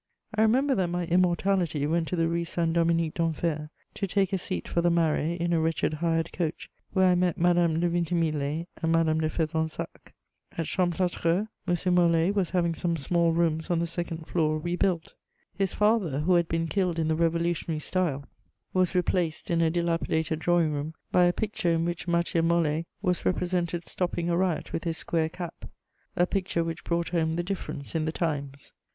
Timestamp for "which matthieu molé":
21.85-22.85